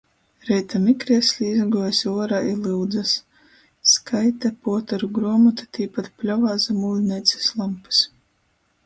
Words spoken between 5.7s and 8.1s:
tīpat pļovā zam ūļneicys lampys.